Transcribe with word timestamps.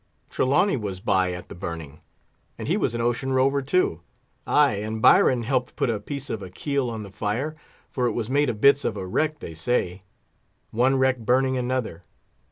Trelawney 0.31 0.77
was 0.77 0.99
by 0.99 1.31
at 1.31 1.47
the 1.47 1.53
burning; 1.53 2.01
and 2.57 2.67
he 2.67 2.75
was 2.75 2.95
an 2.95 3.01
ocean 3.01 3.33
rover, 3.33 3.61
too! 3.61 4.01
Ay, 4.47 4.77
and 4.77 4.99
Byron 4.99 5.43
helped 5.43 5.75
put 5.75 5.91
a 5.91 5.99
piece 5.99 6.27
of 6.31 6.41
a 6.41 6.49
keel 6.49 6.89
on 6.89 7.03
the 7.03 7.11
fire; 7.11 7.55
for 7.91 8.07
it 8.07 8.13
was 8.13 8.27
made 8.27 8.49
of 8.49 8.59
bits 8.59 8.83
of 8.83 8.97
a 8.97 9.05
wreck, 9.05 9.37
they 9.37 9.53
say; 9.53 10.01
one 10.71 10.95
wreck 10.97 11.19
burning 11.19 11.55
another! 11.55 12.03